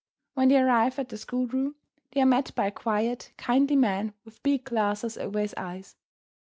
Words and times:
When 0.33 0.47
they 0.47 0.57
arrive 0.57 0.97
at 0.97 1.09
their 1.09 1.19
schoolroom, 1.19 1.75
they 2.11 2.21
are 2.21 2.25
met 2.25 2.55
by 2.55 2.65
a 2.65 2.71
quiet, 2.71 3.31
kindly 3.37 3.75
man 3.75 4.15
with 4.25 4.41
big 4.41 4.63
glasses 4.63 5.15
over 5.15 5.39
his 5.41 5.53
eyes. 5.57 5.95